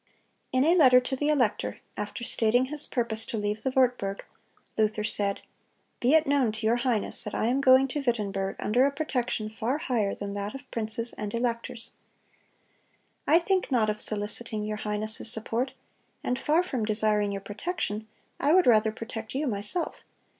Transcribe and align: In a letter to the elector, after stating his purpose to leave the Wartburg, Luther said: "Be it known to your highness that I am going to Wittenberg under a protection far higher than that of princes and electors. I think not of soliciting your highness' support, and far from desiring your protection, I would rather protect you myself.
In 0.51 0.63
a 0.65 0.73
letter 0.73 0.99
to 0.99 1.15
the 1.15 1.29
elector, 1.29 1.79
after 1.95 2.23
stating 2.23 2.65
his 2.65 2.87
purpose 2.87 3.23
to 3.27 3.37
leave 3.37 3.61
the 3.61 3.69
Wartburg, 3.75 4.25
Luther 4.75 5.03
said: 5.03 5.41
"Be 5.99 6.15
it 6.15 6.25
known 6.25 6.51
to 6.53 6.65
your 6.65 6.77
highness 6.77 7.23
that 7.23 7.35
I 7.35 7.45
am 7.45 7.61
going 7.61 7.87
to 7.89 8.01
Wittenberg 8.01 8.55
under 8.57 8.87
a 8.87 8.91
protection 8.91 9.47
far 9.51 9.77
higher 9.77 10.15
than 10.15 10.33
that 10.33 10.55
of 10.55 10.71
princes 10.71 11.13
and 11.19 11.31
electors. 11.35 11.91
I 13.27 13.37
think 13.37 13.71
not 13.71 13.91
of 13.91 14.01
soliciting 14.01 14.63
your 14.65 14.77
highness' 14.77 15.29
support, 15.31 15.73
and 16.23 16.39
far 16.39 16.63
from 16.63 16.83
desiring 16.83 17.31
your 17.31 17.41
protection, 17.41 18.07
I 18.39 18.55
would 18.55 18.65
rather 18.65 18.91
protect 18.91 19.35
you 19.35 19.45
myself. 19.45 20.01